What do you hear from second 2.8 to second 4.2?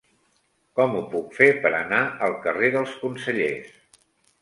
dels Consellers?